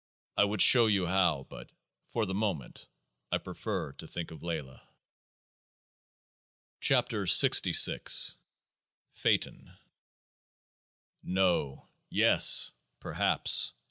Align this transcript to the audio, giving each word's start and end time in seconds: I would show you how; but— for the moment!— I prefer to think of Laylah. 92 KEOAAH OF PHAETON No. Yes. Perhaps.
I 0.35 0.45
would 0.45 0.63
show 0.63 0.87
you 0.87 1.05
how; 1.05 1.45
but— 1.47 1.69
for 2.11 2.25
the 2.25 2.33
moment!— 2.33 2.87
I 3.31 3.37
prefer 3.37 3.91
to 3.91 4.07
think 4.07 4.31
of 4.31 4.39
Laylah. 4.41 4.81
92 6.81 6.87
KEOAAH 7.29 7.91
OF 7.93 8.37
PHAETON 9.13 9.77
No. 11.21 11.87
Yes. 12.09 12.71
Perhaps. 12.99 13.73